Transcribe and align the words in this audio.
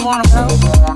you 0.00 0.06
wanna 0.06 0.22
go? 0.30 0.89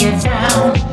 You 0.00 0.12
got 0.12 0.87